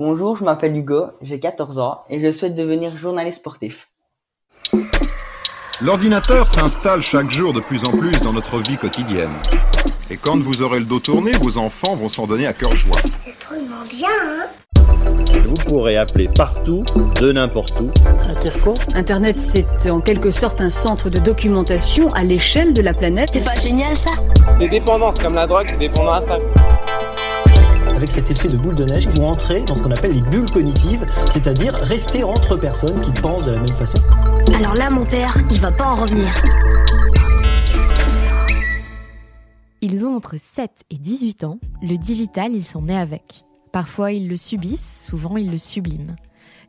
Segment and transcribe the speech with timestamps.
[0.00, 3.90] Bonjour, je m'appelle Hugo, j'ai 14 ans et je souhaite devenir journaliste sportif.
[5.82, 9.34] L'ordinateur s'installe chaque jour de plus en plus dans notre vie quotidienne.
[10.08, 12.96] Et quand vous aurez le dos tourné, vos enfants vont s'en donner à cœur joie.
[13.22, 14.46] C'est drôlement bien, hein?
[15.44, 16.82] Vous pourrez appeler partout,
[17.20, 17.90] de n'importe où.
[18.94, 19.36] Internet,
[19.82, 23.28] c'est en quelque sorte un centre de documentation à l'échelle de la planète.
[23.34, 24.14] C'est pas génial ça?
[24.58, 26.38] Des dépendances comme la drogue, c'est dépendant à ça.
[28.00, 30.50] Avec cet effet de boule de neige, vous entrez dans ce qu'on appelle les bulles
[30.50, 33.98] cognitives, c'est-à-dire rester entre personnes qui pensent de la même façon.
[34.56, 36.32] Alors là, mon père, il va pas en revenir.
[39.82, 43.44] Ils ont entre 7 et 18 ans, le digital, ils sont nés avec.
[43.70, 46.16] Parfois, ils le subissent, souvent, ils le subliment.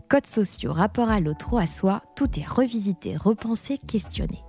[0.09, 4.43] Codes sociaux, rapport à l'autre ou à soi, tout est revisité, repensé, questionné.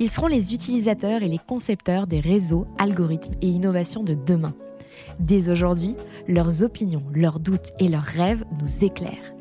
[0.00, 4.52] Ils seront les utilisateurs et les concepteurs des réseaux, algorithmes et innovations de demain.
[5.20, 5.96] Dès aujourd'hui,
[6.28, 9.34] leurs opinions, leurs doutes et leurs rêves nous éclairent.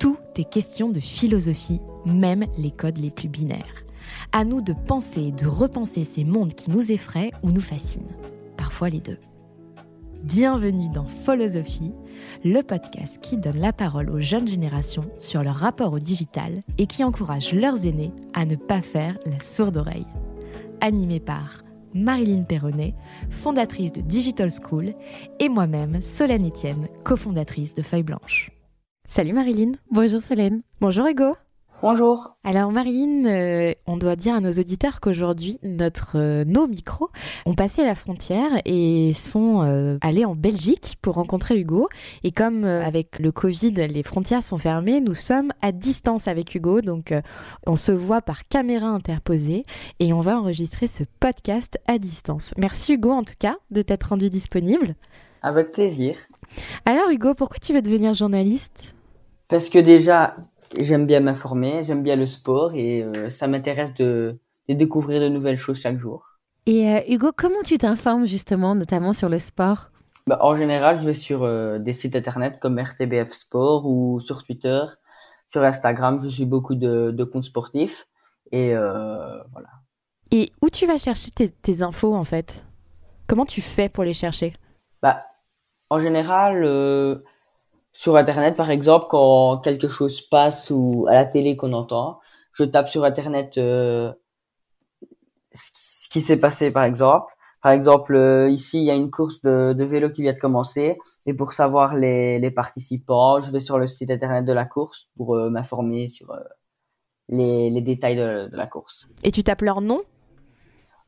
[0.00, 3.84] Tout est question de philosophie, même les codes les plus binaires.
[4.32, 8.10] À nous de penser et de repenser ces mondes qui nous effraient ou nous fascinent.
[8.56, 9.18] Parfois les deux.
[10.24, 11.92] Bienvenue dans Philosophie,
[12.44, 16.86] le podcast qui donne la parole aux jeunes générations sur leur rapport au digital et
[16.86, 20.06] qui encourage leurs aînés à ne pas faire la sourde oreille.
[20.80, 21.63] Animé par
[21.94, 22.94] Marilyn Perronnet,
[23.30, 24.94] fondatrice de Digital School,
[25.40, 28.50] et moi-même, Solène Etienne, cofondatrice de Feuille Blanche.
[29.08, 29.72] Salut Marilyn.
[29.90, 30.62] Bonjour Solène.
[30.80, 31.36] Bonjour Hugo.
[31.86, 32.34] Bonjour.
[32.44, 37.10] Alors Marilyn, euh, on doit dire à nos auditeurs qu'aujourd'hui, notre, euh, nos micros
[37.44, 41.90] ont passé la frontière et sont euh, allés en Belgique pour rencontrer Hugo.
[42.22, 46.54] Et comme euh, avec le Covid, les frontières sont fermées, nous sommes à distance avec
[46.54, 46.80] Hugo.
[46.80, 47.12] Donc
[47.66, 49.66] on se voit par caméra interposée
[50.00, 52.54] et on va enregistrer ce podcast à distance.
[52.56, 54.94] Merci Hugo en tout cas de t'être rendu disponible.
[55.42, 56.16] Avec plaisir.
[56.86, 58.94] Alors Hugo, pourquoi tu veux devenir journaliste?
[59.48, 60.36] Parce que déjà,
[60.78, 65.28] j'aime bien m'informer, j'aime bien le sport et euh, ça m'intéresse de, de découvrir de
[65.28, 66.38] nouvelles choses chaque jour.
[66.66, 69.90] Et euh, Hugo, comment tu t'informes justement, notamment sur le sport?
[70.26, 74.42] Bah, en général, je vais sur euh, des sites internet comme RTBF Sport ou sur
[74.44, 74.82] Twitter.
[75.46, 78.06] Sur Instagram, je suis beaucoup de, de comptes sportifs.
[78.50, 79.68] Et voilà.
[80.30, 82.64] Et où tu vas chercher tes, tes infos en fait?
[83.26, 84.54] Comment tu fais pour les chercher?
[85.02, 85.24] Bah,
[85.90, 86.62] en général,
[87.94, 92.18] sur Internet, par exemple, quand quelque chose passe ou à la télé qu'on entend,
[92.52, 94.12] je tape sur Internet euh,
[95.52, 97.32] ce qui- s'est passé, par exemple.
[97.62, 100.38] Par exemple, euh, ici, il y a une course de, de vélo qui vient de
[100.38, 100.98] commencer.
[101.24, 105.08] Et pour savoir les, les participants, je vais sur le site Internet de la course
[105.16, 106.40] pour euh, m'informer sur euh,
[107.28, 109.08] les, les détails de, de la course.
[109.22, 110.00] Et tu tapes leur nom?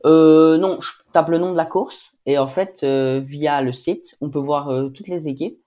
[0.05, 3.73] Euh, non, je tape le nom de la course et en fait, euh, via le
[3.73, 5.59] site, on peut voir toutes les équipes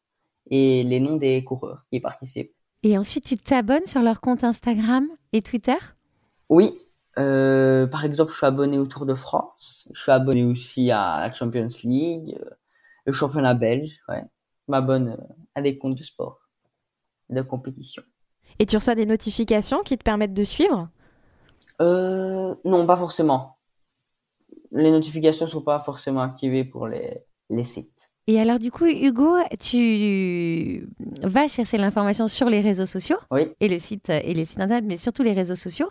[0.50, 2.54] et les noms des coureurs qui participent.
[2.82, 5.76] Et ensuite, tu t'abonnes sur leur compte Instagram et Twitter?
[6.48, 6.78] Oui,
[7.18, 11.20] euh, par exemple, je suis abonné au Tour de France, je suis abonné aussi à
[11.20, 12.50] la Champions League, euh,
[13.06, 14.22] le championnat belge, ouais.
[14.66, 16.40] Je m'abonne euh, à des comptes de sport,
[17.28, 18.02] de compétition.
[18.58, 20.88] Et tu reçois des notifications qui te permettent de suivre?
[21.80, 23.58] Euh, non, pas forcément.
[24.70, 28.09] Les notifications sont pas forcément activées pour les, les sites.
[28.32, 30.88] Et alors, du coup, Hugo, tu
[31.20, 33.48] vas chercher l'information sur les réseaux sociaux Oui.
[33.58, 35.88] et le site et les sites internet, mais surtout les réseaux sociaux,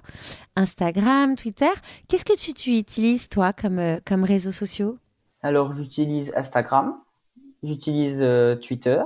[0.55, 1.67] Instagram, Twitter.
[2.07, 4.97] Qu'est-ce que tu, tu utilises toi comme euh, comme réseaux sociaux?
[5.41, 6.95] Alors, j'utilise Instagram,
[7.61, 9.01] j'utilise euh, Twitter,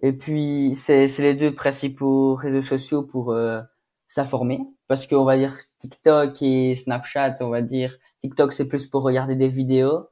[0.00, 3.60] et puis c'est c'est les deux principaux réseaux sociaux pour euh,
[4.08, 9.02] s'informer, parce qu'on va dire TikTok et Snapchat, on va dire TikTok c'est plus pour
[9.02, 10.06] regarder des vidéos,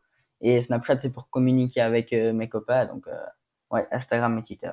[0.44, 3.16] et Snapchat c'est pour communiquer avec euh, mes copains, donc euh,
[3.72, 4.70] ouais, Instagram et Twitter.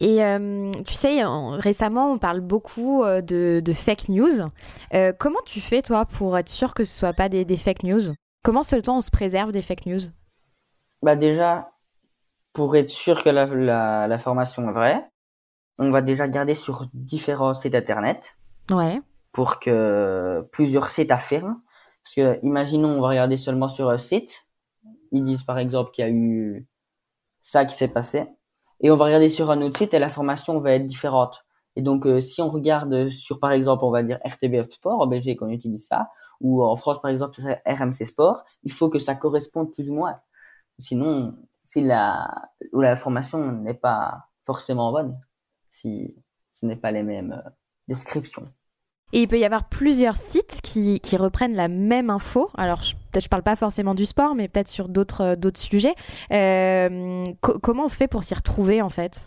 [0.00, 4.46] Et euh, tu sais, en- récemment, on parle beaucoup de, de fake news.
[4.94, 7.82] Euh, comment tu fais, toi, pour être sûr que ce soit pas des, des fake
[7.82, 8.14] news?
[8.44, 10.00] Comment seulement on se préserve des fake news?
[11.02, 11.72] Bah déjà,
[12.52, 15.04] pour être sûr que la, la, la formation est vraie,
[15.78, 18.36] on va déjà garder sur différents sites internet.
[18.70, 19.00] Ouais.
[19.32, 21.60] pour que plusieurs sites affirment.
[22.02, 24.47] Parce que, imaginons, on va regarder seulement sur un site.
[25.12, 26.66] Ils disent par exemple qu'il y a eu
[27.42, 28.26] ça qui s'est passé.
[28.80, 31.44] Et on va regarder sur un autre site et l'information va être différente.
[31.76, 35.06] Et donc, euh, si on regarde sur, par exemple, on va dire RTBF Sport, en
[35.06, 36.10] Belgique, on utilise ça,
[36.40, 39.94] ou en France, par exemple, c'est RMC Sport, il faut que ça corresponde plus ou
[39.94, 40.20] moins.
[40.78, 45.20] Sinon, si la, ou l'information n'est pas forcément bonne,
[45.72, 46.16] si
[46.52, 47.50] ce n'est pas les mêmes euh,
[47.88, 48.42] descriptions.
[49.12, 52.50] Et il peut y avoir plusieurs sites qui, qui reprennent la même info.
[52.56, 55.60] Alors, je, peut-être je parle pas forcément du sport, mais peut-être sur d'autres euh, d'autres
[55.60, 55.94] sujets.
[56.32, 59.24] Euh, co- comment on fait pour s'y retrouver en fait?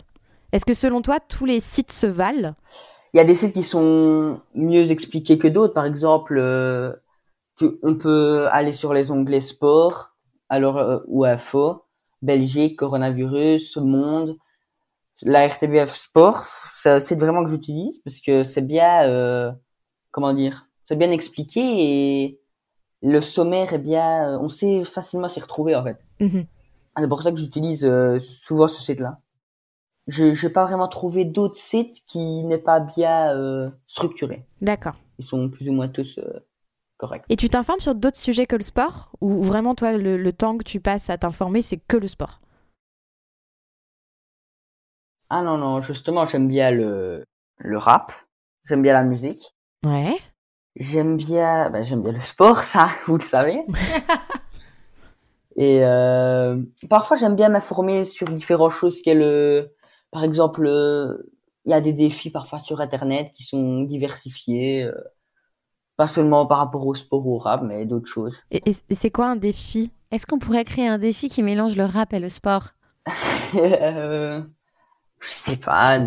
[0.52, 2.54] Est-ce que selon toi, tous les sites se valent?
[3.14, 5.74] Il y a des sites qui sont mieux expliqués que d'autres.
[5.74, 6.92] Par exemple, euh,
[7.82, 10.14] on peut aller sur les onglets sport,
[10.48, 11.84] alors ou info,
[12.22, 14.36] Belgique, coronavirus, monde.
[15.22, 19.54] La RTBF Sport, c'est vraiment que j'utilise parce que c'est bien,
[20.10, 22.40] comment dire, c'est bien expliqué et
[23.02, 25.98] le sommaire est bien, on sait facilement s'y retrouver en fait.
[26.20, 26.46] Mhm.
[26.98, 29.18] C'est pour ça que j'utilise euh, souvent ce site-là.
[30.08, 34.44] Je n'ai pas vraiment trouvé d'autres sites qui n'est pas bien euh, structurés.
[34.60, 34.94] D'accord.
[35.18, 36.44] Ils sont plus ou moins tous euh,
[36.96, 37.24] corrects.
[37.28, 39.12] Et tu t'informes sur d'autres sujets que le sport?
[39.20, 42.40] Ou vraiment, toi, le, le temps que tu passes à t'informer, c'est que le sport?
[45.30, 47.24] Ah non, non, justement, j'aime bien le,
[47.58, 48.12] le rap.
[48.64, 49.54] J'aime bien la musique.
[49.84, 50.18] Ouais.
[50.76, 53.60] J'aime bien, ben, j'aime bien le sport, ça, vous le savez.
[55.56, 59.02] Et euh, parfois, j'aime bien m'informer sur différentes choses.
[59.02, 59.70] Qu'est le,
[60.10, 61.30] par exemple, euh,
[61.66, 64.92] il y a des défis parfois sur Internet qui sont diversifiés, euh,
[65.96, 68.38] pas seulement par rapport au sport ou au rap, mais d'autres choses.
[68.50, 69.90] Et, et- et c'est quoi un défi?
[70.10, 72.70] Est-ce qu'on pourrait créer un défi qui mélange le rap et le sport?
[73.54, 74.40] Euh,
[75.20, 76.00] je sais pas.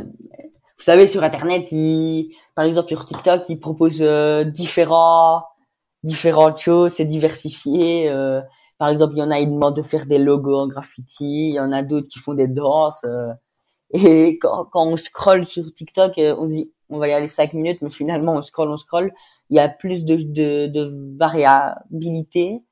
[0.86, 5.44] Vous savez, sur Internet, ils, par exemple, sur TikTok, ils proposent euh, différents,
[6.04, 8.08] différentes choses, c'est diversifié.
[8.08, 8.40] euh,
[8.78, 11.50] par exemple, il y en a, ils demandent de faire des logos en graffiti.
[11.50, 13.02] Il y en a d'autres qui font des danses.
[13.04, 13.34] euh,
[13.92, 17.82] et quand, quand on scrolle sur TikTok, on dit, on va y aller cinq minutes,
[17.82, 19.12] mais finalement, on scrolle, on scrolle.
[19.50, 22.64] Il y a plus de, de, de variabilité,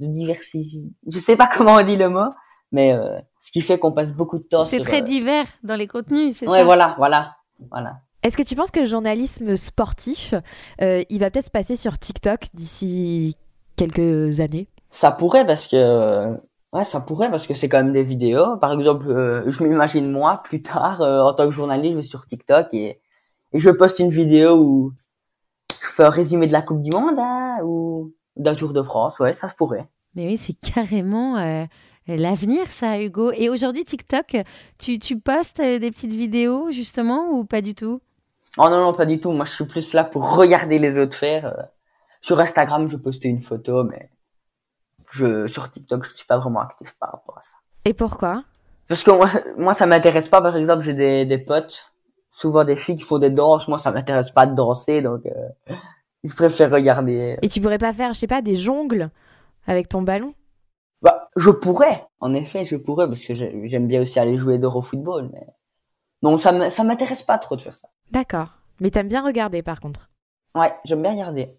[0.00, 0.86] de diversité.
[1.06, 2.28] Je sais pas comment on dit le mot,
[2.72, 5.76] mais euh, ce qui fait qu'on passe beaucoup de temps C'est très euh, divers dans
[5.76, 6.64] les contenus, c'est Ouais, ça?
[6.64, 7.36] voilà, voilà,
[7.70, 8.00] voilà.
[8.22, 10.34] Est-ce que tu penses que le journalisme sportif,
[10.80, 13.36] euh, il va peut-être se passer sur TikTok d'ici
[13.76, 14.68] quelques années?
[14.90, 16.30] Ça pourrait parce que
[16.72, 18.56] ouais, ça pourrait parce que c'est quand même des vidéos.
[18.58, 22.02] Par exemple, euh, je m'imagine moi plus tard euh, en tant que journaliste, je vais
[22.02, 23.00] sur TikTok et,
[23.52, 24.92] et je poste une vidéo où
[25.70, 29.18] je fais un résumé de la Coupe du Monde hein, ou d'un Tour de France.
[29.20, 29.86] Ouais, ça se pourrait.
[30.14, 31.64] Mais oui, c'est carrément euh,
[32.06, 33.32] l'avenir, ça, Hugo.
[33.32, 34.36] Et aujourd'hui, TikTok,
[34.78, 38.00] tu, tu postes euh, des petites vidéos, justement, ou pas du tout?
[38.56, 39.32] Oh non non, pas du tout.
[39.32, 41.54] Moi, je suis plus là pour regarder les autres faire.
[42.20, 44.10] Sur Instagram, je postais une photo, mais
[45.12, 47.56] je sur TikTok, je suis pas vraiment actif par rapport à ça.
[47.84, 48.44] Et pourquoi?
[48.88, 49.28] Parce que moi,
[49.58, 50.40] moi ça m'intéresse pas.
[50.40, 51.92] Par exemple, j'ai des, des potes,
[52.30, 53.68] souvent des filles qui font des danses.
[53.68, 55.74] Moi, ça m'intéresse pas de danser, donc euh,
[56.24, 57.36] je préfère regarder.
[57.42, 59.10] Et tu pourrais pas faire, je sais pas, des jongles
[59.66, 60.34] avec ton ballon?
[61.36, 61.90] Je pourrais.
[62.20, 65.46] En effet, je pourrais parce que j'ai- j'aime bien aussi aller jouer d'euro football, mais
[66.22, 66.52] non, ça
[66.84, 67.88] m'intéresse pas trop de faire ça.
[68.10, 68.48] D'accord.
[68.80, 70.10] Mais t'aimes bien regarder par contre.
[70.54, 71.56] Ouais, j'aime bien regarder.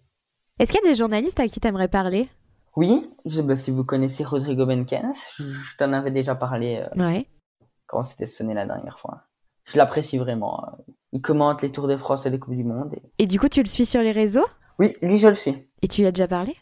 [0.58, 2.28] Est-ce qu'il y a des journalistes à qui t'aimerais parler?
[2.76, 5.14] Oui, je sais pas si vous connaissez Rodrigo Benkens.
[5.36, 7.26] Je, je t'en avais déjà parlé euh, Ouais.
[7.86, 9.22] quand c'était sonné la dernière fois.
[9.64, 10.62] Je l'apprécie vraiment.
[10.64, 10.82] euh.
[11.12, 12.92] Il commente les Tours de France et les Coupes du Monde.
[12.94, 14.44] et- Et du coup, tu le suis sur les réseaux?
[14.78, 15.68] Oui, lui, je le suis.
[15.82, 16.54] Et tu lui as déjà parlé?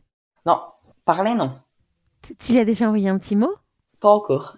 [0.46, 0.60] Non,
[1.04, 1.52] parler, non.
[2.26, 3.52] Tu- Tu lui as déjà envoyé un petit mot?
[4.00, 4.56] Pas encore.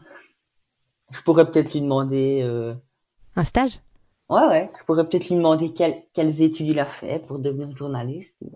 [1.11, 2.41] Je pourrais peut-être lui demander.
[2.43, 2.75] Euh...
[3.37, 3.81] Un stage?
[4.29, 4.71] Ouais, ouais.
[4.79, 8.37] Je pourrais peut-être lui demander quel- quelles études il a fait pour devenir journaliste.
[8.43, 8.51] ou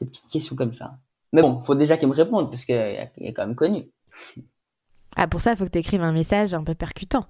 [0.00, 0.98] Des petites questions comme ça.
[1.32, 3.90] Mais bon, faut déjà qu'il me réponde parce qu'il est il est quand même connu.
[5.16, 7.26] Ah, pour ça, il faut que tu écrives un message un peu percutant.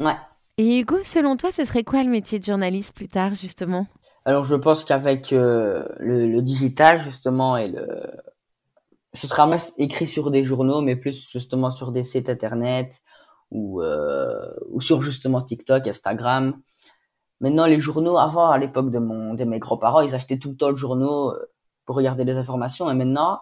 [0.00, 0.16] Ouais.
[0.58, 3.86] Et Hugo, selon toi, ce serait quoi le métier de journaliste plus tard, justement?
[4.24, 8.02] Alors je pense qu'avec euh, le, le digital justement et le
[9.14, 13.02] ce sera moins écrit sur des journaux mais plus justement sur des sites internet
[13.50, 16.60] ou euh, ou sur justement TikTok, Instagram.
[17.40, 20.56] Maintenant les journaux avant à l'époque de mon de mes grands-parents, ils achetaient tout le
[20.56, 21.50] temps le journaux euh,
[21.84, 23.40] pour regarder les informations et maintenant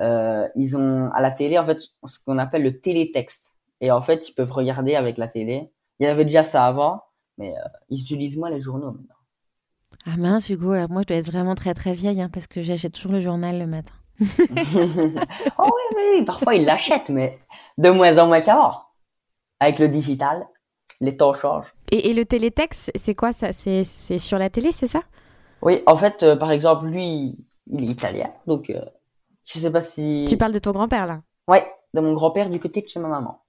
[0.00, 4.00] euh, ils ont à la télé en fait ce qu'on appelle le télétexte et en
[4.00, 5.70] fait ils peuvent regarder avec la télé.
[5.98, 7.02] Il y avait déjà ça avant
[7.38, 9.14] mais euh, ils utilisent moins les journaux maintenant.
[10.06, 12.62] Ah mince, Hugo, alors moi, je dois être vraiment très très vieille, hein, parce que
[12.62, 13.94] j'achète toujours le journal le matin.
[15.58, 17.38] Oh oui, parfois ils l'achètent, mais
[17.78, 18.74] de moins en moins qu'avant.
[19.60, 20.46] Avec le digital,
[21.00, 21.74] les temps changent.
[21.90, 23.52] Et, et le télétexte, c'est quoi ça?
[23.52, 25.02] C'est c'est sur la télé, c'est ça?
[25.62, 27.36] Oui, en fait, euh, par exemple, lui,
[27.66, 28.80] il est italien, donc euh,
[29.44, 30.24] je sais pas si...
[30.28, 31.22] Tu parles de ton grand-père là?
[31.48, 33.42] Ouais, de mon grand-père du côté de chez ma maman.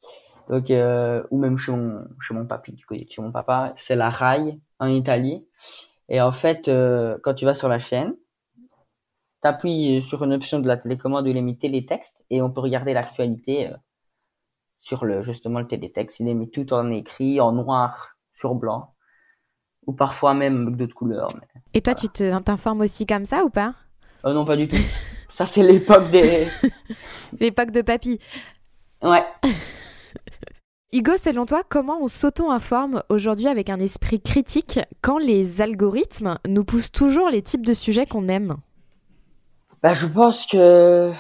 [0.50, 3.74] Donc, euh, ou même chez mon, chez mon papy, du côté de chez mon papa,
[3.78, 5.46] c'est la RAI en Italie.
[6.10, 8.16] Et en fait, euh, quand tu vas sur la chaîne,
[9.42, 12.52] tu appuies sur une option de la télécommande où il est mis télétexte et on
[12.52, 13.76] peut regarder l'actualité euh,
[14.80, 16.20] sur le, justement le télétexte.
[16.20, 18.94] Il est mis tout en écrit, en noir sur blanc,
[19.88, 21.28] ou parfois même avec d'autres couleurs.
[21.36, 23.76] mais- Et toi, tu t'informes aussi comme ça ou pas?
[24.26, 24.76] Euh, non, pas du tout.
[25.30, 26.48] Ça, c'est l'époque des.
[27.40, 28.20] L'époque de papy.
[29.02, 29.24] Ouais.
[30.94, 36.66] Hugo, selon toi, comment on s'auto-informe aujourd'hui avec un esprit critique quand les algorithmes nous
[36.66, 38.58] poussent toujours les types de sujets qu'on aime?
[39.84, 41.12] Bah, je pense que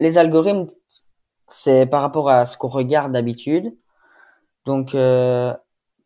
[0.00, 0.68] les algorithmes,
[1.48, 3.76] c'est par rapport à ce qu'on regarde d'habitude.
[4.66, 5.54] Donc, euh,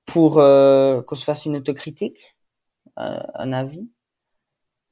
[0.07, 2.37] pour euh, qu'on se fasse une autocritique,
[2.99, 3.89] euh, un avis.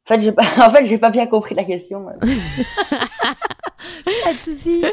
[0.07, 2.07] En fait, j'ai pas, en fait, j'ai pas bien compris la question.
[2.07, 2.15] Pas
[4.33, 4.85] de souci.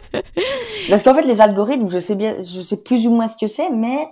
[0.89, 3.47] Parce qu'en fait, les algorithmes, je sais bien, je sais plus ou moins ce que
[3.47, 4.07] c'est, mais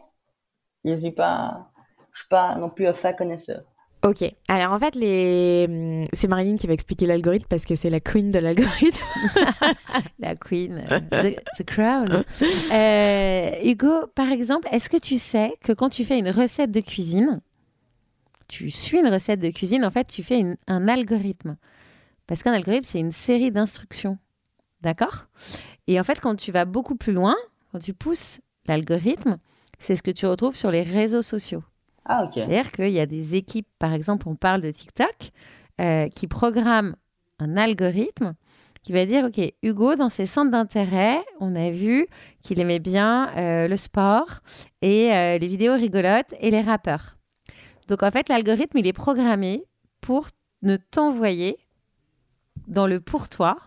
[0.86, 1.72] je suis pas,
[2.14, 3.64] je suis pas non plus un fin connaisseur.
[4.04, 5.66] Ok, alors en fait, les...
[5.68, 9.04] hum, c'est Marilyn qui va expliquer l'algorithme parce que c'est la queen de l'algorithme.
[10.20, 12.24] La queen, euh, the, the crown.
[12.74, 16.82] Euh, Hugo, par exemple, est-ce que tu sais que quand tu fais une recette de
[16.82, 17.42] cuisine,
[18.48, 21.58] tu suis une recette de cuisine, en fait, tu fais un algorithme.
[22.28, 24.18] Parce qu'un algorithme, c'est une série d'instructions.
[24.82, 25.28] D'accord?
[25.88, 27.36] Et en fait, quand tu vas beaucoup plus loin,
[27.72, 29.38] quand tu pousses l'algorithme,
[29.80, 31.64] c'est ce que tu retrouves sur les réseaux sociaux.
[32.08, 32.30] Ah.
[32.34, 35.32] C'est-à-dire qu'il y a des équipes, par exemple, on parle de TikTok,
[35.80, 36.96] euh, qui programment
[37.40, 38.34] un algorithme
[38.82, 42.08] qui va dire, OK, Hugo, dans ses centres d'intérêt, on a vu
[42.42, 44.40] qu'il aimait bien euh, le sport
[44.82, 47.18] et euh, les vidéos rigolotes et les rappeurs.
[47.90, 49.66] Donc, en fait, l'algorithme, il est programmé
[50.00, 50.28] pour
[50.62, 51.58] ne t'envoyer
[52.68, 53.58] dans le pour toi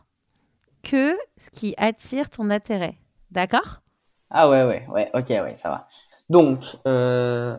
[0.82, 2.96] que ce qui attire ton intérêt.
[3.30, 3.82] D'accord?
[4.30, 5.88] Ah ouais, ouais, ouais, ok, ouais, ça va.
[6.30, 7.58] Donc, euh,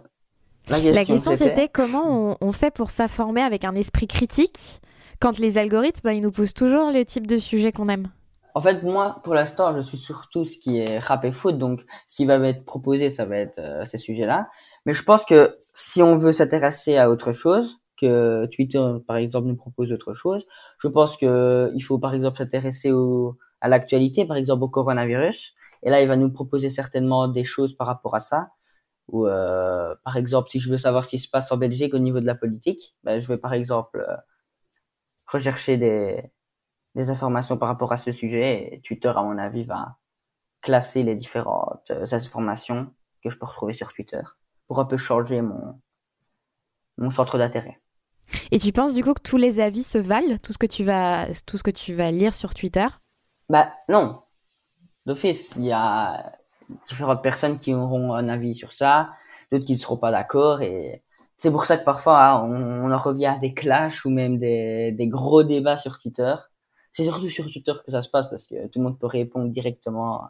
[0.69, 4.81] la question, c'était comment on, on fait pour s'informer avec un esprit critique
[5.21, 8.07] quand les algorithmes, bah, ils nous poussent toujours le type de sujet qu'on aime.
[8.53, 11.85] En fait, moi, pour l'instant, je suis surtout ce qui est rap et foot, donc
[12.09, 14.49] qui va m'être proposé, ça va être euh, ces sujets-là.
[14.85, 19.47] Mais je pense que si on veut s'intéresser à autre chose, que Twitter, par exemple,
[19.47, 20.43] nous propose autre chose,
[20.79, 22.91] je pense que il faut, par exemple, s'intéresser
[23.61, 25.53] à l'actualité, par exemple, au coronavirus.
[25.83, 28.49] Et là, il va nous proposer certainement des choses par rapport à ça.
[29.11, 31.99] Ou, euh, par exemple, si je veux savoir ce qui se passe en Belgique au
[31.99, 34.15] niveau de la politique, ben, je vais, par exemple, euh,
[35.27, 36.23] rechercher des,
[36.95, 39.97] des informations par rapport à ce sujet et Twitter, à mon avis, va
[40.61, 44.21] classer les différentes euh, informations que je peux retrouver sur Twitter
[44.67, 45.81] pour un peu changer mon,
[46.97, 47.81] mon centre d'intérêt.
[48.51, 50.85] Et tu penses du coup que tous les avis se valent, tout ce que tu
[50.85, 52.87] vas, tout ce que tu vas lire sur Twitter?
[53.49, 54.21] Bah non,
[55.05, 56.31] d'office, il y a
[56.87, 59.11] différentes personnes qui auront un avis sur ça,
[59.51, 61.03] d'autres qui ne seront pas d'accord et
[61.41, 64.91] c'est pour ça que parfois hein, on, en revient à des clashs ou même des,
[64.91, 66.35] des gros débats sur Twitter.
[66.91, 69.49] C'est surtout sur Twitter que ça se passe parce que tout le monde peut répondre
[69.49, 70.29] directement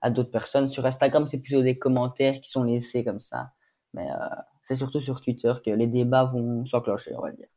[0.00, 0.68] à d'autres personnes.
[0.68, 3.50] Sur Instagram, c'est plutôt des commentaires qui sont laissés comme ça.
[3.94, 4.14] Mais euh,
[4.62, 7.48] c'est surtout sur Twitter que les débats vont s'enclencher, on va dire.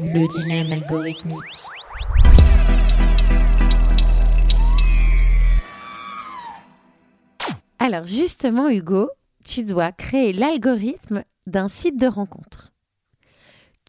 [0.00, 1.79] Le dilemme algorithmique.
[7.92, 9.10] Alors justement, Hugo,
[9.44, 12.70] tu dois créer l'algorithme d'un site de rencontre.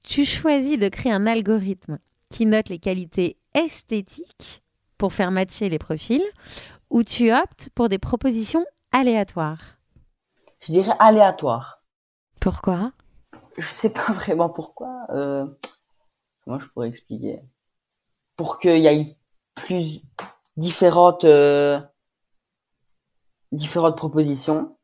[0.01, 1.99] Tu choisis de créer un algorithme
[2.31, 4.63] qui note les qualités esthétiques
[4.97, 6.25] pour faire matcher les profils
[6.89, 9.77] ou tu optes pour des propositions aléatoires
[10.61, 11.83] Je dirais aléatoire.
[12.39, 12.93] Pourquoi?
[13.59, 15.05] Je sais pas vraiment pourquoi.
[15.11, 15.45] Euh,
[16.43, 17.39] comment je pourrais expliquer?
[18.35, 19.15] Pour qu'il y ait
[19.53, 20.01] plus
[20.57, 21.79] différentes euh,
[23.51, 24.77] différentes propositions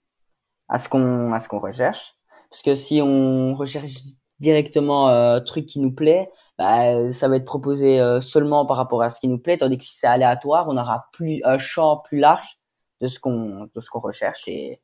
[0.69, 2.15] à ce qu'on à ce qu'on recherche.
[2.50, 3.91] Parce que si on recherche
[4.39, 8.77] directement euh, un truc qui nous plaît, bah, ça va être proposé euh, seulement par
[8.77, 11.57] rapport à ce qui nous plaît, tandis que si c'est aléatoire, on aura plus un
[11.57, 12.59] champ plus large
[13.01, 14.81] de ce qu'on de ce qu'on recherche et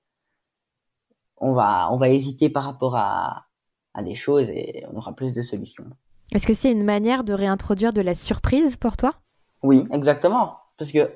[1.38, 3.46] on va on va hésiter par rapport à
[3.94, 5.86] à des choses et on aura plus de solutions.
[6.34, 9.14] Est-ce que c'est une manière de réintroduire de la surprise pour toi?
[9.62, 10.58] Oui, exactement.
[10.78, 11.12] Parce que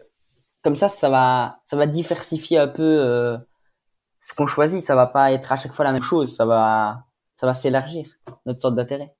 [0.64, 3.38] comme ça, ça va, ça va diversifier un peu euh,
[4.22, 4.82] ce qu'on choisit.
[4.82, 6.36] Ça va pas être à chaque fois la même chose.
[6.36, 7.06] Ça va,
[7.40, 8.08] ça va s'élargir
[8.46, 9.14] notre sorte d'intérêt.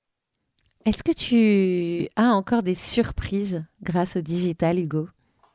[0.86, 5.08] Est-ce que tu as encore des surprises grâce au digital, Hugo?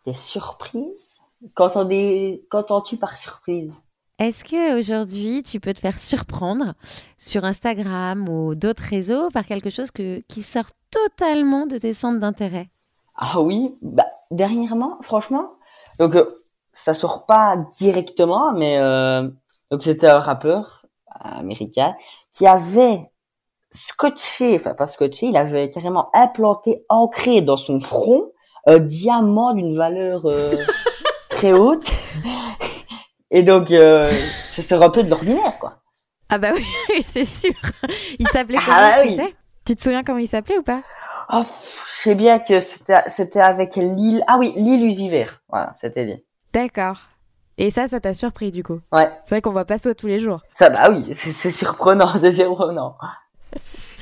[0.05, 1.21] Des surprises?
[1.55, 3.73] Qu'entends-tu par surprise
[4.19, 6.75] Est-ce que aujourd'hui tu peux te faire surprendre
[7.17, 12.21] sur Instagram ou d'autres réseaux par quelque chose que, qui sort totalement de tes centres
[12.21, 12.69] d'intérêt?
[13.17, 15.53] Ah oui, bah, dernièrement, franchement.
[16.03, 16.25] Donc, euh,
[16.73, 19.23] ça sort pas directement, mais euh,
[19.71, 20.85] donc c'était un rappeur
[21.21, 21.95] américain
[22.29, 23.09] qui avait
[23.71, 28.33] scotché, enfin pas scotché, il avait carrément implanté, ancré dans son front
[28.67, 30.57] un diamant d'une valeur euh,
[31.29, 31.89] très haute.
[33.31, 34.13] Et donc, euh,
[34.45, 35.85] c'est un peu de l'ordinaire, quoi.
[36.29, 36.65] Ah bah oui,
[37.07, 37.55] c'est sûr.
[38.19, 39.15] Il s'appelait Ah bah tu oui.
[39.15, 39.37] sais?
[39.65, 40.83] Tu te souviens comment il s'appelait ou pas?
[41.33, 44.23] Oh, je sais bien que c'était c'était avec l'île.
[44.27, 45.27] Ah oui, l'île Usiver.
[45.49, 46.25] Voilà, c'était lui.
[46.53, 46.99] D'accord.
[47.59, 48.81] Et ça, ça t'a surpris du coup?
[48.93, 49.11] Ouais.
[49.25, 50.41] C'est vrai qu'on voit pas ça tous les jours.
[50.55, 52.97] Ça, bah oui, c'est surprenant, c'est surprenant.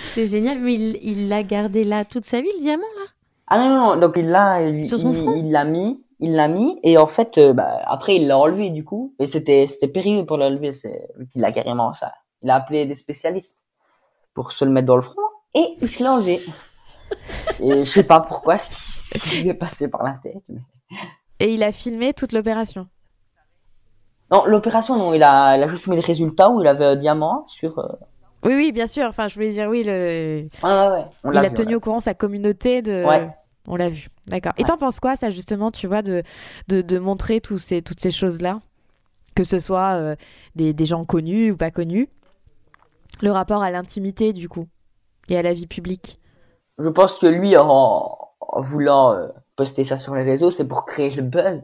[0.02, 3.06] C'est génial, mais il il l'a gardé là toute sa vie, le diamant, là?
[3.48, 7.06] Ah non, non, non, donc il l'a, il l'a mis, il l'a mis, et en
[7.06, 10.72] fait, euh, bah, après il l'a enlevé du coup, et c'était, c'était périlleux pour l'enlever,
[10.72, 12.12] c'est, il a carrément ça.
[12.42, 13.58] Il a appelé des spécialistes
[14.34, 15.20] pour se le mettre dans le front,
[15.54, 16.40] et il se l'a enlevé.
[17.60, 20.42] Et je sais pas pourquoi, ce qui est passé par la tête.
[20.48, 20.60] mais-
[21.40, 22.86] Et il a filmé toute l'opération.
[24.30, 26.96] Non, l'opération, non, il a, il a juste mis le résultat où il avait un
[26.96, 27.78] diamant sur.
[27.80, 27.88] euh,
[28.44, 29.04] Oui, oui, bien sûr.
[29.06, 30.46] Enfin, je voulais dire, oui, le...
[30.62, 31.04] Ouais, ouais, ouais.
[31.24, 33.04] On il a vu, tenu au courant sa communauté de.
[33.04, 33.28] Ouais.
[33.66, 34.08] On l'a vu.
[34.28, 34.52] D'accord.
[34.56, 36.22] Et t'en penses quoi, ça, justement, tu vois, de,
[36.68, 38.58] de, de montrer tous ces, toutes ces choses-là?
[39.34, 40.16] Que ce soit euh,
[40.54, 42.08] des, des gens connus ou pas connus
[43.22, 44.64] Le rapport à l'intimité, du coup,
[45.28, 46.19] et à la vie publique.
[46.80, 50.84] Je pense que lui, en, en voulant euh, poster ça sur les réseaux, c'est pour
[50.86, 51.62] créer le buzz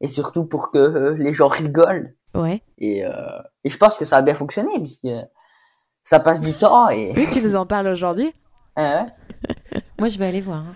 [0.00, 2.14] et surtout pour que euh, les gens rigolent.
[2.34, 2.62] Ouais.
[2.78, 3.10] Et, euh,
[3.64, 5.08] et je pense que ça a bien fonctionné puisque
[6.04, 7.12] ça passe du temps et.
[7.16, 8.32] Oui, tu nous en parles aujourd'hui.
[8.76, 9.06] Hein,
[9.98, 10.58] Moi, je vais aller voir.
[10.58, 10.74] hein.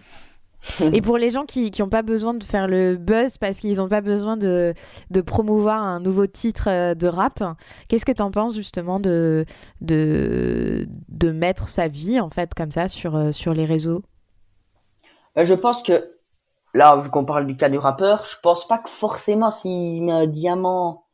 [0.92, 3.88] Et pour les gens qui n'ont pas besoin de faire le buzz parce qu'ils n'ont
[3.88, 4.75] pas besoin de,
[5.11, 7.42] de promouvoir un nouveau titre euh, de rap,
[7.88, 9.44] qu'est-ce que tu en penses justement de,
[9.80, 14.02] de, de mettre sa vie en fait comme ça sur, euh, sur les réseaux?
[15.37, 16.12] Ben, je pense que
[16.75, 20.12] là, vu qu'on parle du cas du rappeur, je pense pas que forcément s'il met
[20.12, 21.04] un diamant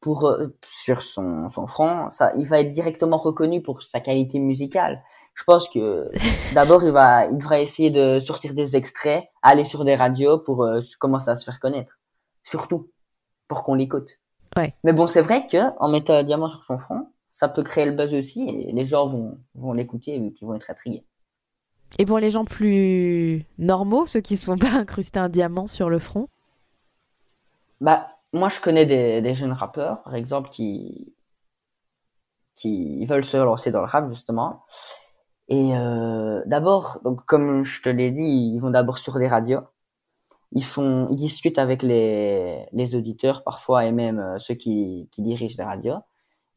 [0.00, 4.38] pour euh, sur son, son front, ça, il va être directement reconnu pour sa qualité
[4.38, 5.02] musicale.
[5.38, 6.10] Je pense que
[6.52, 10.64] d'abord il va, il devra essayer de sortir des extraits, aller sur des radios pour
[10.64, 11.96] euh, commencer à se faire connaître,
[12.42, 12.90] surtout
[13.46, 14.10] pour qu'on l'écoute.
[14.56, 14.74] Ouais.
[14.82, 17.84] Mais bon, c'est vrai que en mettant un diamant sur son front, ça peut créer
[17.84, 21.04] le buzz aussi et les gens vont vont l'écouter vu qu'ils vont être intrigués.
[21.98, 25.68] Et pour les gens plus normaux, ceux qui ne se font pas incruster un diamant
[25.68, 26.28] sur le front?
[27.80, 31.14] Bah, moi, je connais des, des jeunes rappeurs, par exemple, qui,
[32.56, 34.64] qui veulent se lancer dans le rap, justement.
[35.48, 39.62] Et euh, d'abord, donc, comme je te l'ai dit, ils vont d'abord sur des radios.
[40.52, 45.22] Ils font, ils discutent avec les, les auditeurs parfois et même euh, ceux qui, qui
[45.22, 45.98] dirigent les radios.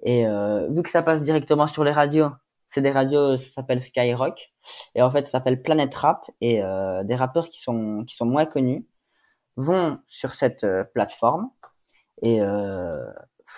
[0.01, 2.29] Et euh, vu que ça passe directement sur les radios,
[2.67, 4.53] c'est des radios, ça s'appelle Skyrock.
[4.95, 6.29] Et en fait, ça s'appelle Planet Rap.
[6.41, 8.85] Et euh, des rappeurs qui sont, qui sont moins connus
[9.57, 11.49] vont sur cette euh, plateforme
[12.23, 12.39] et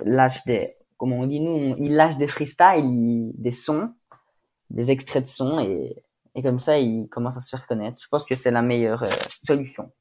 [0.06, 0.66] lâchent des,
[0.98, 3.94] comment on dit nous, ils lâchent des freestyles, des sons,
[4.74, 6.04] des extraits de sons et,
[6.36, 8.00] et comme ça ils commencent à se faire connaître.
[8.02, 9.92] Je pense que c'est la meilleure euh, solution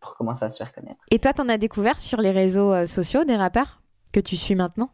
[0.00, 1.00] pour commencer à se faire connaître.
[1.10, 3.80] Et toi, t'en as découvert sur les réseaux euh, sociaux des rappeurs
[4.12, 4.90] que tu suis maintenant?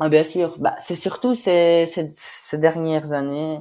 [0.00, 3.60] Ah bien sûr, bah c'est surtout ces, ces, ces dernières années,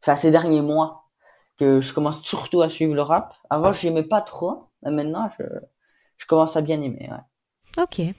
[0.00, 1.10] enfin ces derniers mois
[1.58, 3.34] que je commence surtout à suivre le rap.
[3.50, 5.44] Avant j'aimais pas trop, mais maintenant je,
[6.18, 7.10] je commence à bien aimer.
[7.10, 7.82] Ouais.
[7.82, 8.14] Ok.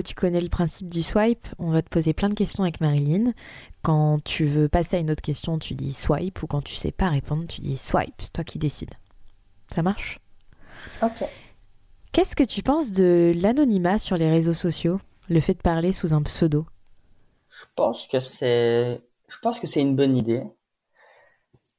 [0.00, 1.46] Hugo, tu connais le principe du swipe.
[1.58, 3.32] On va te poser plein de questions avec Marilyn.
[3.82, 6.42] Quand tu veux passer à une autre question, tu dis swipe.
[6.42, 8.14] Ou quand tu sais pas répondre, tu dis swipe.
[8.18, 8.94] C'est toi qui décides.
[9.72, 10.18] Ça marche?
[11.02, 11.24] Ok.
[12.12, 15.00] Qu'est-ce que tu penses de l'anonymat sur les réseaux sociaux?
[15.28, 16.66] Le fait de parler sous un pseudo?
[17.50, 20.42] Je pense que c'est, je pense que c'est une bonne idée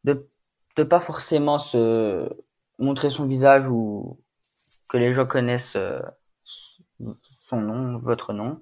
[0.04, 0.28] de
[0.78, 2.30] de pas forcément se
[2.80, 4.18] montrer son visage ou
[4.90, 6.00] que les gens connaissent euh,
[7.52, 8.62] son nom, votre nom,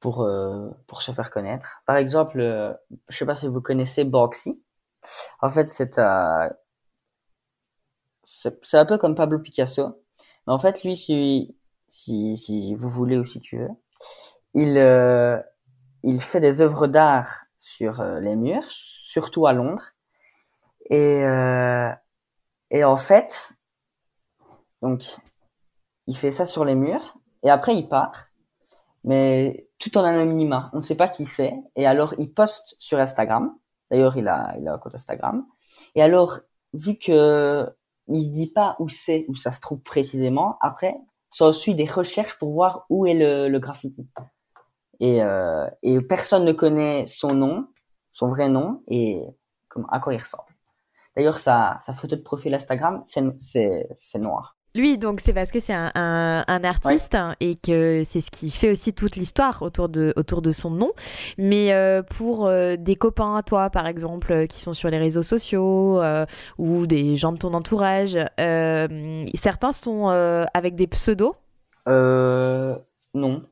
[0.00, 1.82] pour euh, pour se faire connaître.
[1.86, 2.72] Par exemple, euh,
[3.08, 4.62] je sais pas si vous connaissez Banksy.
[5.40, 6.50] En fait, c'est un
[8.24, 10.04] c'est un peu comme Pablo Picasso.
[10.46, 11.56] Mais en fait, lui, si
[11.88, 13.70] si vous voulez ou si tu veux,
[14.54, 15.40] il euh,
[16.02, 19.92] il fait des œuvres d'art sur euh, les murs, surtout à Londres.
[20.90, 21.90] Et, euh,
[22.70, 23.52] et en fait,
[24.82, 25.04] donc,
[26.06, 28.26] il fait ça sur les murs, et après il part,
[29.04, 30.70] mais tout en anonymat.
[30.72, 33.54] On ne sait pas qui c'est, et alors il poste sur Instagram.
[33.90, 35.46] D'ailleurs, il a, il a un compte Instagram.
[35.94, 36.40] Et alors,
[36.72, 37.68] vu que
[38.08, 40.94] il se dit pas où c'est, où ça se trouve précisément, après,
[41.30, 44.08] ça suit des recherches pour voir où est le, le graffiti.
[45.00, 47.66] Et, euh, et personne ne connaît son nom,
[48.12, 49.22] son vrai nom et
[49.68, 50.44] comme, à quoi il ressemble.
[51.16, 54.56] D'ailleurs, sa, sa photo de profil Instagram, c'est noir.
[54.74, 58.30] Lui, donc, c'est parce que c'est un, un- un artiste hein, et que c'est ce
[58.30, 60.92] qui fait aussi toute l'histoire autour de, autour de son nom.
[61.36, 64.98] Mais euh, pour euh, des copains à toi, par exemple, euh, qui sont sur les
[64.98, 66.24] réseaux sociaux euh,
[66.56, 68.16] ou des gens de ton entourage,
[69.34, 70.08] certains sont
[70.54, 71.34] avec des pseudos?
[71.88, 72.78] Euh,
[73.14, 73.42] non.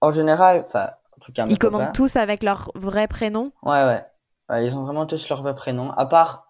[0.00, 3.52] En général, enfin, en tout cas, Ils commandent tous avec leur vrai prénom?
[3.62, 4.04] Ouais, ouais.
[4.48, 5.90] Ouais, ils ont vraiment tous leur vrai prénom.
[5.92, 6.46] À part,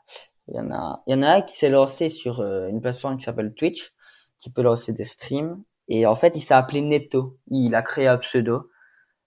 [0.49, 3.17] il y en a, il y en a un qui s'est lancé sur une plateforme
[3.17, 3.93] qui s'appelle Twitch,
[4.43, 5.63] qui peut lancer des streams.
[5.87, 7.39] Et en fait, il s'est appelé Netto.
[7.49, 8.69] Il a créé un pseudo.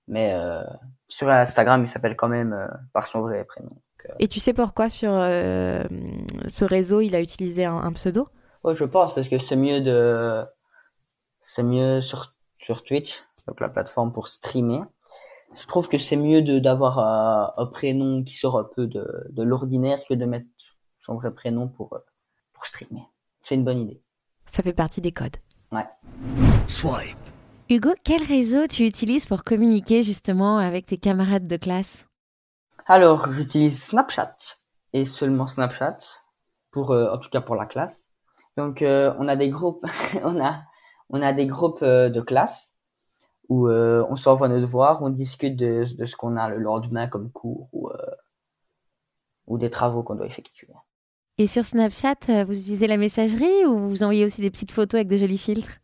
[0.08, 0.62] Mais euh,
[1.08, 3.82] sur Instagram, il s'appelle quand même euh, par son vrai prénom.
[4.20, 5.84] Et tu sais pourquoi sur euh,
[6.48, 8.28] ce réseau, il a utilisé un, un pseudo?
[8.64, 10.46] Ouais, je pense, parce que c'est mieux de,
[11.42, 14.82] c'est mieux sur, sur Twitch, donc la plateforme pour streamer.
[15.56, 19.08] Je trouve que c'est mieux de, d'avoir un, un prénom qui sort un peu de,
[19.32, 20.46] de l'ordinaire que de mettre
[21.00, 22.06] son vrai prénom pour, euh,
[22.54, 23.08] pour streamer.
[23.42, 24.04] C'est une bonne idée.
[24.46, 25.38] Ça fait partie des codes.
[25.72, 25.86] Ouais.
[26.68, 27.18] Swipe.
[27.70, 32.06] Hugo, quel réseau tu utilises pour communiquer justement avec tes camarades de classe?
[32.86, 34.36] Alors, j'utilise Snapchat
[34.94, 35.98] et seulement Snapchat
[36.72, 38.08] pour, euh, en tout cas pour la classe.
[38.58, 39.84] Donc, euh, on a des groupes,
[40.24, 40.64] on a,
[41.10, 42.76] on a des groupes euh, de classe
[43.50, 47.08] où euh, on s'envoie nos devoirs, on discute de, de ce qu'on a le lendemain
[47.08, 48.16] comme cours ou, euh,
[49.48, 50.68] ou des travaux qu'on doit effectuer.
[51.38, 55.00] Et sur Snapchat, euh, vous utilisez la messagerie ou vous envoyez aussi des petites photos
[55.00, 55.80] avec de jolis filtres?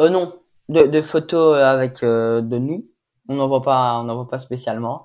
[0.00, 0.40] Euh, non,
[0.70, 2.86] de, de photos euh, avec euh, de nous,
[3.28, 5.04] on n'en voit pas, on voit pas spécialement.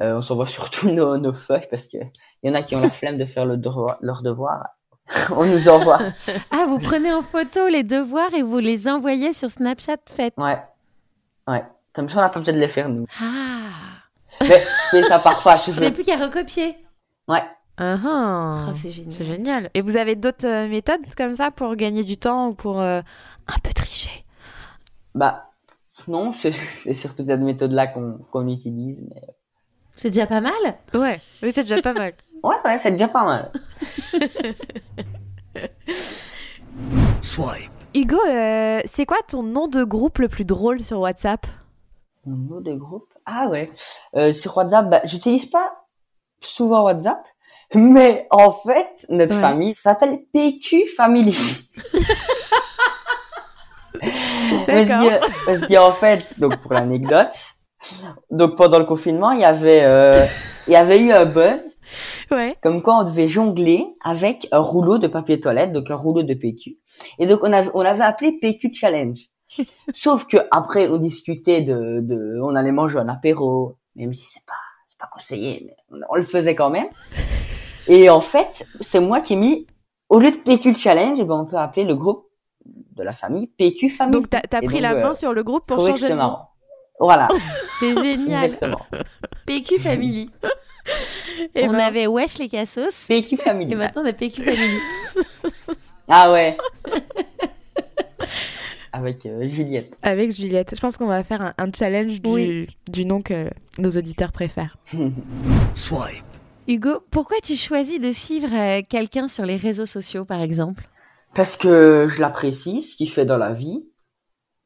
[0.00, 1.96] Euh, on s'envoie surtout nos, nos feuilles parce que
[2.42, 4.68] il y en a qui ont la flemme de faire le devoir, leur devoir.
[5.34, 5.98] on nous envoie.
[6.50, 10.34] Ah, vous prenez en photo les devoirs et vous les envoyez sur Snapchat fait.
[10.36, 10.58] Ouais.
[11.46, 11.64] Ouais.
[11.92, 13.06] Comme ça, on n'a pas besoin de les faire, nous.
[13.20, 14.02] Ah
[14.42, 15.56] Mais je fais ça parfois.
[15.56, 16.76] Je Vous n'avez plus qu'à recopier.
[17.26, 17.42] Ouais.
[17.80, 18.66] Ah ah.
[18.68, 19.14] Oh, c'est génial.
[19.16, 19.70] C'est génial.
[19.74, 23.00] Et vous avez d'autres euh, méthodes comme ça pour gagner du temps ou pour euh,
[23.46, 24.24] un peu tricher?
[25.14, 25.50] Bah,
[26.08, 26.52] non, c'est
[26.94, 29.02] surtout cette méthode-là qu'on utilise.
[29.08, 29.22] Mais...
[29.94, 30.52] C'est déjà pas mal?
[30.94, 32.14] Ouais, oui, c'est déjà pas mal.
[32.40, 33.50] Ouais, ouais, c'est déjà pas mal.
[37.20, 37.72] Swipe.
[37.96, 41.48] Hugo, euh, c'est quoi ton nom de groupe le plus drôle sur WhatsApp?
[42.24, 43.12] Mon mot de groupe?
[43.26, 43.72] Ah ouais.
[44.14, 45.84] Euh, sur WhatsApp, bah, j'utilise pas
[46.40, 47.26] souvent WhatsApp,
[47.74, 49.40] mais en fait, notre Ouais.
[49.40, 51.36] famille s'appelle PQ Family.
[54.66, 57.34] parce que, parce qu'en fait, donc pour l'anecdote,
[58.30, 60.24] donc pendant le confinement, il y avait, euh,
[60.66, 61.60] il y avait eu un buzz.
[62.30, 62.56] Ouais.
[62.62, 66.34] Comme quoi on devait jongler avec un rouleau de papier toilette, donc un rouleau de
[66.34, 66.76] PQ.
[67.18, 69.18] Et donc on avait, on avait appelé PQ Challenge.
[69.94, 74.44] Sauf que après on discutait de, de, on allait manger un apéro, même si c'est
[74.44, 74.52] pas,
[74.90, 76.88] c'est pas conseillé, mais on, on le faisait quand même.
[77.88, 79.66] Et en fait, c'est moi qui ai mis,
[80.08, 82.26] au lieu de PQ Challenge, ben on peut appeler le groupe
[82.64, 84.12] de la famille PQ Family.
[84.12, 86.08] Donc t'as t'as Et pris donc, la euh, main sur le groupe pour changer c'était
[86.08, 86.16] le nom.
[86.22, 86.50] marrant.
[87.00, 87.28] Voilà.
[87.80, 88.44] C'est génial.
[88.44, 88.80] Exactement.
[89.46, 90.30] PQ Family.
[91.56, 91.74] On ben.
[91.76, 93.06] avait Wesh les Cassos.
[93.08, 93.72] PQ Family.
[93.72, 94.78] Et maintenant on a PQ Family.
[96.10, 96.56] Ah ouais.
[98.94, 99.94] Avec euh, Juliette.
[100.02, 100.72] Avec Juliette.
[100.74, 104.78] Je pense qu'on va faire un, un challenge du, du nom que nos auditeurs préfèrent.
[105.74, 106.24] Swipe.
[106.68, 110.86] Hugo, pourquoi tu choisis de suivre euh, quelqu'un sur les réseaux sociaux par exemple?
[111.34, 113.88] Parce que je l'apprécie, ce qu'il fait dans la vie.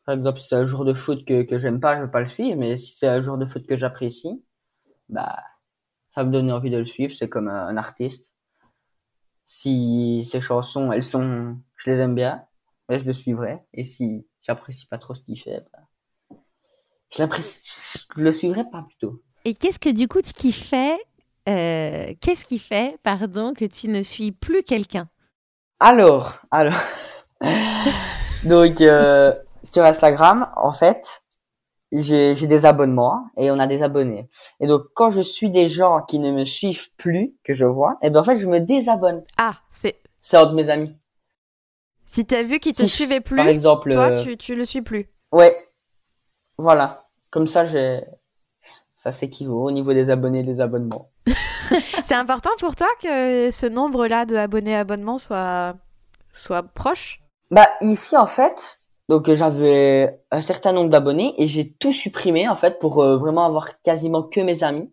[0.05, 2.21] Par exemple, si c'est un jour de foot que, que j'aime pas, je vais pas
[2.21, 4.43] le suivre, mais si c'est un jour de foot que j'apprécie,
[5.09, 5.45] bah,
[6.11, 8.33] ça me donne envie de le suivre, c'est comme un, un artiste.
[9.47, 12.43] Si ses chansons, elles sont, je les aime bien,
[12.89, 13.61] ben, je le suivrai.
[13.75, 16.39] Et si j'apprécie pas trop ce qu'il fait, bah,
[17.11, 17.25] je
[18.17, 19.23] je le suivrai pas plutôt.
[19.45, 20.99] Et qu'est-ce que du coup qui fait
[21.49, 25.09] euh, Qu'est-ce qui fait, pardon, que tu ne suis plus quelqu'un?
[25.81, 26.79] Alors, alors,
[28.45, 29.33] donc euh,
[29.65, 31.23] sur Instagram, en fait,
[31.93, 34.29] j'ai des abonnements et on a des abonnés.
[34.61, 37.97] Et donc quand je suis des gens qui ne me suivent plus, que je vois,
[38.03, 39.23] et ben en fait je me désabonne.
[39.39, 40.01] Ah, c'est.
[40.21, 40.97] C'est un de mes amis.
[42.07, 44.65] Si t'as vu qu'il te Si suivait plus, par exemple, toi, euh, tu, tu le
[44.65, 45.09] suis plus.
[45.33, 45.57] Ouais,
[46.59, 47.09] voilà.
[47.31, 48.05] Comme ça, j'ai
[48.97, 51.11] ça s'équivaut au niveau des abonnés et des abonnements.
[52.05, 55.75] C'est important pour toi que ce nombre-là de abonnés abonnements soit,
[56.33, 57.21] soit proche?
[57.51, 62.49] Bah ici en fait, donc euh, j'avais un certain nombre d'abonnés et j'ai tout supprimé
[62.49, 64.91] en fait pour euh, vraiment avoir quasiment que mes amis.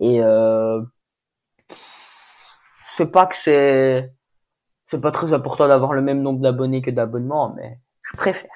[0.00, 0.80] Et euh,
[2.96, 4.12] c'est pas que c'est
[4.86, 8.50] c'est pas très important d'avoir le même nombre d'abonnés que d'abonnements, mais je préfère.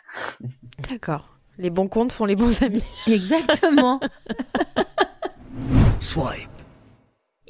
[0.88, 1.27] D'accord.
[1.59, 2.85] Les bons comptes font les bons amis.
[3.07, 4.01] Exactement.
[6.01, 6.62] Swipe.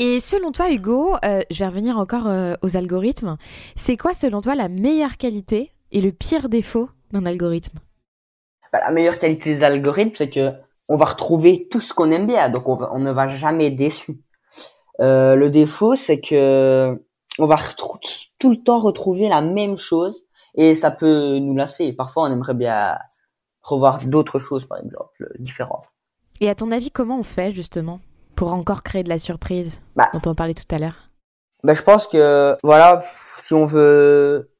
[0.05, 3.37] Et selon toi, Hugo, euh, je vais revenir encore euh, aux algorithmes.
[3.77, 7.79] C'est quoi, selon toi, la meilleure qualité et le pire défaut d'un algorithme?
[8.73, 10.51] Bah, la meilleure qualité des algorithmes, c'est que
[10.88, 13.69] on va retrouver tout ce qu'on aime bien, donc on, va- on ne va jamais
[13.69, 14.21] être déçu.
[14.99, 17.01] Euh, le défaut, c'est que
[17.38, 17.59] on va
[18.41, 20.25] tout le temps retrouver la même chose
[20.57, 21.93] et ça peut nous lasser.
[21.93, 22.99] Parfois, on aimerait bien
[23.61, 25.93] revoir d'autres choses, par exemple, différentes.
[26.41, 28.01] Et à ton avis, comment on fait, justement,
[28.37, 30.09] pour encore créer de la surprise Bah.
[30.12, 31.11] dont on parlait tout à l'heure
[31.64, 33.03] Ben, je pense que, voilà,
[33.37, 34.51] si on veut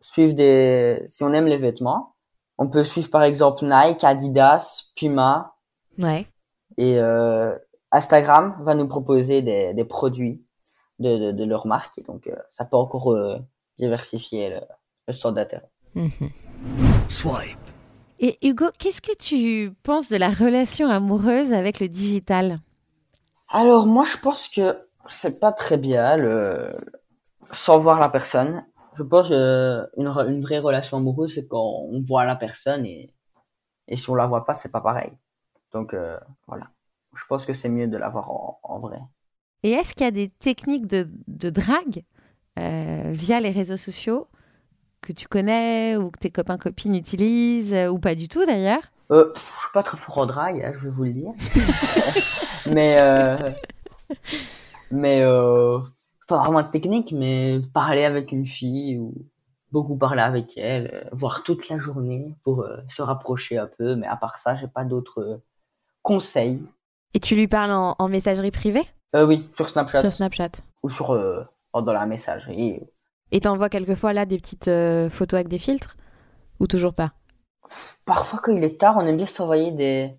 [0.00, 2.14] suivre des, si on aime les vêtements,
[2.58, 5.54] on peut suivre par exemple Nike, Adidas, Puma,
[5.98, 6.26] Ouais.
[6.78, 7.54] et euh,
[7.90, 10.42] Instagram va nous proposer des, des produits
[10.98, 13.38] de, de, de leur marque, et donc euh, ça peut encore euh,
[13.78, 14.60] diversifier le,
[15.08, 15.70] le sort d'intérêt.
[15.94, 16.30] Mhm.
[17.08, 17.58] Swipe.
[18.18, 22.58] Et Hugo, qu'est-ce que tu penses de la relation amoureuse avec le digital?
[23.48, 24.78] Alors moi je pense que
[25.08, 26.16] c'est pas très bien
[27.42, 28.64] sans voir la personne.
[28.94, 32.86] Je pense que une, re- une vraie relation amoureuse c'est quand on voit la personne
[32.86, 33.12] et
[33.88, 35.12] et si on la voit pas c'est pas pareil.
[35.72, 36.70] Donc euh, voilà.
[37.14, 38.98] Je pense que c'est mieux de la voir en, vrai.
[39.62, 42.04] Et est-ce qu'il y a des techniques de, de drague
[42.58, 44.28] euh, via les réseaux sociaux
[45.02, 48.92] que tu connais ou que tes copains copines utilisent euh, ou pas du tout d'ailleurs?
[49.12, 51.30] Euh, pff, je suis pas très fort en drague, hein, je vais vous le dire.
[52.66, 53.50] mais euh,
[54.90, 55.78] mais euh,
[56.26, 59.14] pas vraiment de technique, mais parler avec une fille ou
[59.70, 63.94] beaucoup parler avec elle, euh, voir toute la journée pour se rapprocher un peu.
[63.94, 65.40] Mais à part ça, j'ai pas d'autres
[66.02, 66.62] conseils.
[67.14, 68.84] Et tu lui parles en, en messagerie privée?
[69.14, 70.50] Euh, oui, sur Snapchat Sur Snapchat.
[70.82, 71.14] ou sur
[71.74, 72.80] dans la messagerie.
[73.32, 74.70] Et t'envoies quelquefois là des petites
[75.10, 75.96] photos avec des filtres?
[76.58, 77.12] Ou toujours pas?
[78.04, 80.16] Parfois, quand il est tard, on aime bien s'envoyer des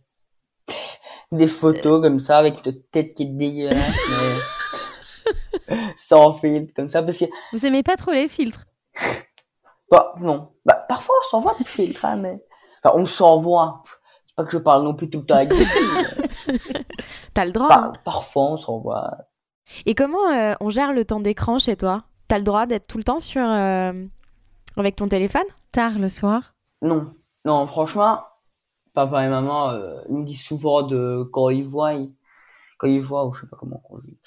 [1.32, 3.96] des photos comme ça avec notre tête qui est dégueulasse,
[5.70, 8.66] mais sans filtre comme ça, parce que Vous aimez pas trop les filtres?
[9.90, 10.52] Bah, non.
[10.66, 12.44] Bah, parfois, on s'envoie des filtres, hein, mais...
[12.84, 13.84] Enfin, on s'envoie.
[14.28, 15.88] C'est pas que je parle non plus tout le temps avec des filles,
[16.48, 16.82] mais
[17.34, 17.70] T'as le droit.
[17.70, 17.94] par- hein.
[18.04, 19.12] Parfois, on s'envoie.
[19.86, 22.04] Et comment euh, on gère le temps d'écran chez toi?
[22.28, 23.94] T'as le droit d'être tout le temps sur euh,
[24.76, 25.46] avec ton téléphone?
[25.72, 26.54] Tard le soir?
[26.82, 27.14] Non.
[27.48, 28.24] Non, franchement,
[28.94, 32.14] papa et maman, euh, me disent souvent de, quand ils voient, ils-
[32.78, 34.18] quand ils voient, ou je sais pas comment on dit,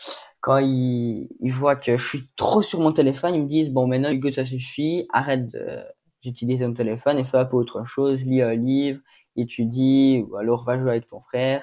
[0.40, 3.87] quand ils, ils voient que je suis trop sur mon téléphone, ils me disent, bon,
[3.87, 5.48] maintenant, Hugo, ça suffit, arrête
[6.22, 9.00] d'utiliser mon téléphone et fais un peu autre chose, lis un livre,
[9.37, 11.62] étudie, ou alors va jouer avec ton frère.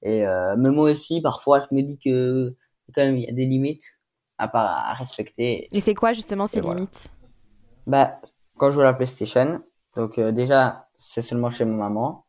[0.00, 2.56] Et euh, mais moi aussi, parfois, je me dis que
[2.94, 3.84] quand même, il y a des limites
[4.38, 5.68] à, respecter.
[5.70, 6.76] Et c'est quoi justement ces Et voilà.
[6.76, 7.08] limites?
[7.86, 8.22] Bah,
[8.56, 9.60] quand je joue à la PlayStation,
[9.96, 12.26] donc euh, déjà, c'est seulement chez ma maman.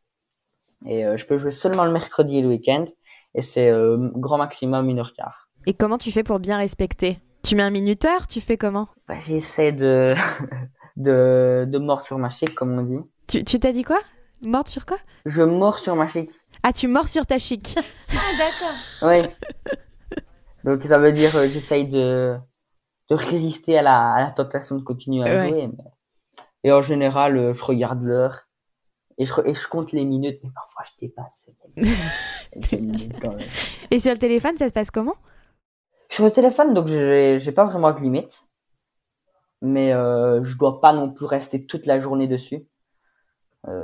[0.85, 2.85] Et euh, je peux jouer seulement le mercredi et le week-end.
[3.33, 5.49] Et c'est euh, grand maximum une heure quart.
[5.65, 7.19] Et comment tu fais pour bien respecter?
[7.43, 8.27] Tu mets un minuteur?
[8.27, 8.87] Tu fais comment?
[9.07, 10.07] Bah, j'essaie de,
[10.95, 13.03] de, de mordre sur ma chic, comme on dit.
[13.27, 13.99] Tu tu t'as dit quoi?
[14.43, 14.97] Morte sur quoi?
[15.25, 16.31] Je mords sur ma chic.
[16.63, 17.75] Ah, tu mords sur ta chic.
[18.11, 18.75] Ah d'accord.
[19.01, 19.29] Oui.
[20.63, 22.35] Donc ça veut dire euh, j'essaye de,
[23.09, 25.49] de résister à la, à la tentation de continuer à Ouais.
[25.49, 25.67] jouer.
[25.67, 25.83] mais-
[26.63, 28.44] Et en général, euh, je regarde l'heure
[29.17, 31.47] et je, et je compte les minutes, mais parfois je dépasse.
[32.51, 33.47] quelques minutes quand même.
[33.91, 35.15] Et sur le téléphone, ça se passe comment?
[36.09, 38.47] Sur le téléphone, donc j'ai j'ai pas vraiment de limite,
[39.61, 42.67] mais euh, je dois pas non plus rester toute la journée dessus.
[43.67, 43.83] Euh,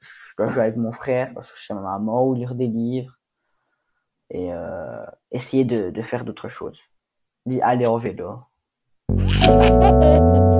[0.00, 3.16] je dois jouer avec mon frère, chercher ma maman ou lire des livres
[4.30, 6.80] et euh, essayer de, de faire d'autres choses.
[7.62, 8.40] Aller en vélo.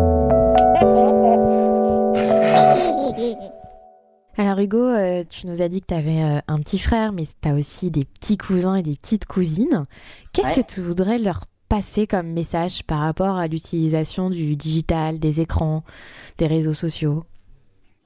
[4.76, 7.90] Euh, tu nous as dit que tu avais un petit frère, mais tu as aussi
[7.90, 9.86] des petits cousins et des petites cousines.
[10.32, 10.54] Qu'est-ce Ouais.
[10.54, 15.84] que tu voudrais leur passer comme message par rapport à l'utilisation du digital, des écrans,
[16.38, 17.24] des réseaux sociaux?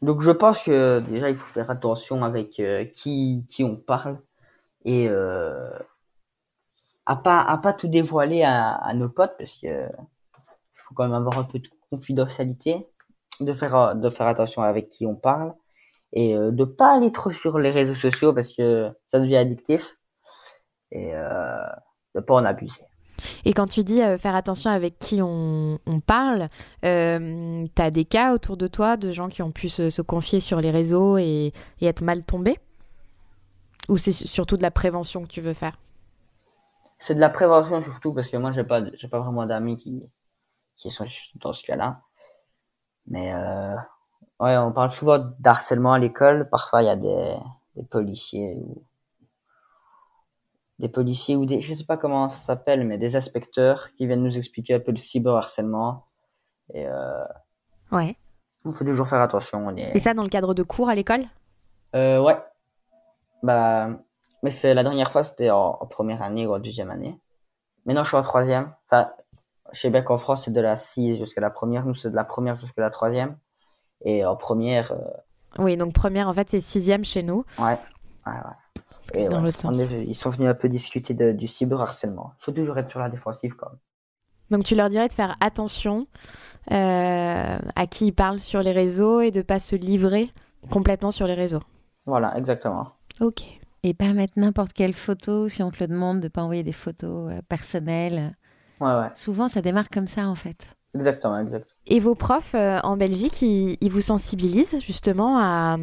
[0.02, 4.18] Donc je pense que déjà il faut faire attention avec euh, qui qui on parle
[4.84, 5.70] et euh,
[7.06, 11.04] à pas à pas tout dévoiler à, à nos potes parce que il faut quand
[11.04, 12.86] même avoir un peu de confidentialité,
[13.40, 15.54] de faire euh, de faire attention avec qui on parle
[16.14, 19.98] et euh, de pas aller trop sur les réseaux sociaux parce que ça devient addictif
[20.90, 21.66] et euh,
[22.14, 22.84] de pas en abuser.
[23.44, 26.48] Et quand tu dis euh, faire attention avec qui on, on parle,
[26.84, 30.02] euh, tu as des cas autour de toi de gens qui ont pu se, se
[30.02, 32.58] confier sur les réseaux et, et être mal tombés?
[33.88, 35.76] Ou c'est surtout de la prévention que tu veux faire?
[36.98, 40.02] C'est de la prévention surtout parce que moi j'ai pas j'ai pas vraiment d'amis qui
[40.76, 41.04] qui sont
[41.36, 42.00] dans ce cas-là.
[43.06, 43.76] Mais euh,
[44.40, 46.48] Ouais, on parle souvent d'harcèlement à l'école.
[46.50, 47.36] Parfois, il y a des,
[47.76, 48.82] des policiers ou
[50.80, 54.22] des policiers ou des, je sais pas comment ça s'appelle, mais des inspecteurs qui viennent
[54.24, 56.06] nous expliquer un peu le cyberharcèlement.
[56.72, 57.24] Et euh,
[57.92, 58.16] Ouais.
[58.64, 59.64] il faut toujours faire attention.
[59.68, 59.96] On est...
[59.96, 61.24] Et ça dans le cadre de cours à l'école?
[61.94, 62.36] Euh, ouais.
[63.44, 63.88] Bah,
[64.42, 67.18] mais c'est la dernière fois, c'était en, en première année ou en deuxième année.
[67.86, 68.72] Maintenant, je suis en troisième.
[68.86, 69.10] Enfin,
[69.72, 71.86] je sais bien qu'en France, c'est de la 6 jusqu'à la première.
[71.86, 73.38] Nous, c'est de la première jusqu'à la troisième.
[74.02, 74.98] Et en première, euh,
[75.58, 77.44] Oui, donc première, en fait, c'est sixième chez nous.
[77.58, 77.64] ouais.
[78.26, 78.40] ouais, ouais.
[79.14, 79.78] Et Dans ouais, sens.
[79.78, 82.32] est- ils sont venus un peu discuter de- du cyberharcèlement.
[82.40, 83.78] Il faut toujours être sur la défensive quand même.
[84.50, 86.06] Donc tu leur dirais de faire attention
[86.72, 90.30] euh, à qui ils parlent sur les réseaux et de pas se livrer
[90.70, 91.62] complètement sur les réseaux.
[92.06, 92.88] Voilà, exactement.
[93.20, 93.42] Ok.
[93.82, 96.72] Et pas mettre n'importe quelle photo si on te le demande, de pas envoyer des
[96.72, 98.34] photos euh, personnelles.
[98.80, 99.10] Ouais, ouais.
[99.14, 100.76] Souvent, ça démarre comme ça, en fait.
[100.94, 101.73] Exactement, exact.
[101.86, 105.76] Et vos profs euh, en Belgique, ils, vous sensibilisent justement à,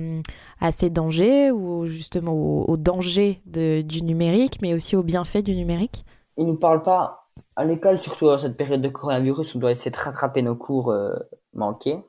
[0.60, 6.04] à ces dangers ou justement aux, dangers du numérique, mais aussi aux bienfaits du numérique?
[6.38, 9.92] Ils nous parlent pas à l'école, surtout à cette période de coronavirus, on doit essayer
[9.92, 11.16] de rattraper nos cours euh,
[11.54, 12.04] manqués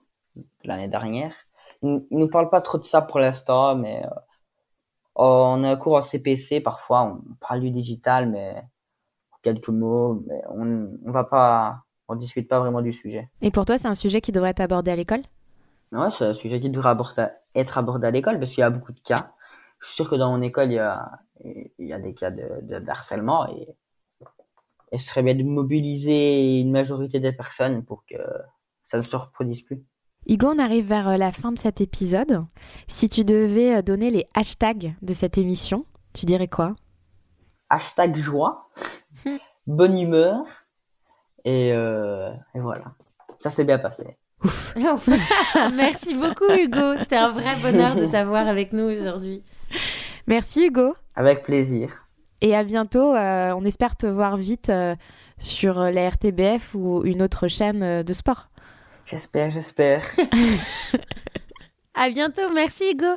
[0.64, 1.34] l'année dernière.
[1.82, 4.08] Ils, ils nous parlent pas trop de ça pour l'instant, mais euh,
[5.16, 8.62] on a un cours en CPC, parfois on parle du digital, mais
[9.42, 13.30] quelques mots, mais on, on va pas, on discute pas vraiment du sujet.
[13.40, 15.22] Et pour toi, c'est un sujet qui devrait être abordé à l'école?
[15.92, 18.70] Ouais, c'est un sujet qui devrait aborder- être abordé à l'école parce qu'il y a
[18.70, 19.34] beaucoup de cas.
[19.78, 21.10] Je suis sûr que dans mon école, il y a,
[21.44, 23.68] il y a des cas de, de, d'harcèlement et,
[24.92, 28.16] et ce serait bien de mobiliser une majorité des personnes pour que
[28.84, 29.82] ça ne se reproduise plus.
[30.28, 32.44] Hugo, on arrive vers euh, la fin de cet épisode.
[32.86, 36.76] Si tu devais euh, donner les hashtags de cette émission, tu dirais quoi?
[37.68, 38.70] Hashtag joie,
[39.66, 40.44] bonne humeur
[41.44, 42.84] et, euh, et voilà.
[43.38, 44.16] Ça s'est bien passé.
[45.74, 46.96] Merci beaucoup, Hugo.
[46.96, 49.44] C'était un vrai bonheur de t'avoir avec nous aujourd'hui.
[50.26, 50.94] Merci Hugo.
[51.14, 52.06] Avec plaisir.
[52.40, 53.14] Et à bientôt.
[53.14, 54.96] euh, on espère te voir vite euh,
[55.38, 58.48] sur la RTBF ou une autre chaîne euh, de sport.
[59.06, 60.02] J'espère, j'espère.
[61.94, 62.50] À bientôt.
[62.54, 63.16] Merci, Hugo.